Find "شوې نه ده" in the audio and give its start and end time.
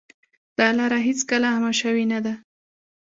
1.81-2.33